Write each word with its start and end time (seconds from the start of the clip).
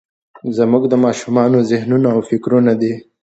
زموږ 0.57 0.83
د 0.89 0.93
ماشومانو 1.05 1.57
ذهنونه 1.71 2.07
او 2.15 2.19
فکرونه 2.29 2.71
دي. 2.81 2.93